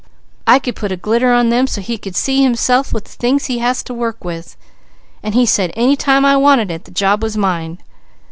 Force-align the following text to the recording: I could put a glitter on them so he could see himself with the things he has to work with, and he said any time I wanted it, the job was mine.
I 0.47 0.57
could 0.57 0.75
put 0.75 0.91
a 0.91 0.97
glitter 0.97 1.31
on 1.31 1.49
them 1.49 1.67
so 1.67 1.79
he 1.79 1.99
could 1.99 2.15
see 2.15 2.41
himself 2.41 2.91
with 2.91 3.03
the 3.03 3.11
things 3.11 3.45
he 3.45 3.59
has 3.59 3.83
to 3.83 3.93
work 3.93 4.25
with, 4.25 4.57
and 5.21 5.35
he 5.35 5.45
said 5.45 5.71
any 5.75 5.95
time 5.95 6.25
I 6.25 6.37
wanted 6.37 6.71
it, 6.71 6.85
the 6.85 6.89
job 6.89 7.21
was 7.21 7.37
mine. 7.37 7.77